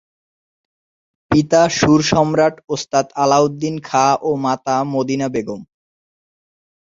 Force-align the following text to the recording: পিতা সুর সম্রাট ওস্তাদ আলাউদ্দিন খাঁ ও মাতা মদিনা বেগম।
পিতা 1.31 1.61
সুর 1.77 1.99
সম্রাট 2.11 2.55
ওস্তাদ 2.69 3.05
আলাউদ্দিন 3.15 3.75
খাঁ 3.83 4.11
ও 4.21 4.29
মাতা 4.43 4.75
মদিনা 4.93 5.27
বেগম। 5.33 5.61